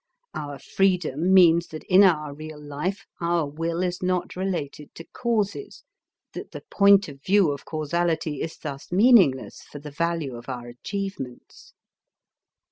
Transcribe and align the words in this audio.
Our 0.33 0.57
freedom 0.57 1.31
means 1.31 1.67
that 1.67 1.83
in 1.83 2.01
our 2.03 2.33
real 2.33 2.59
life 2.59 3.05
our 3.19 3.45
will 3.47 3.83
is 3.83 4.01
not 4.01 4.35
related 4.35 4.95
to 4.95 5.03
causes, 5.13 5.83
that 6.33 6.53
the 6.53 6.63
point 6.71 7.07
of 7.07 7.21
view 7.21 7.51
of 7.51 7.65
causality 7.65 8.41
is 8.41 8.57
thus 8.57 8.91
meaningless 8.91 9.61
for 9.61 9.77
the 9.77 9.91
value 9.91 10.35
of 10.35 10.49
our 10.49 10.67
achievements. 10.69 11.73